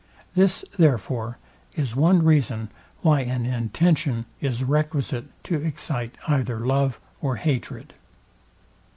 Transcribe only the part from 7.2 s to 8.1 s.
or hatred.